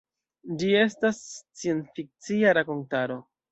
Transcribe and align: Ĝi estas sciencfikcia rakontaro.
Ĝi 0.61 0.69
estas 0.79 1.19
sciencfikcia 1.35 2.57
rakontaro. 2.61 3.23